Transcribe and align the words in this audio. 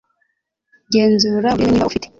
Genzura 0.93 1.49
urebe 1.53 1.71
niba 1.71 1.87
ufite 1.89 2.07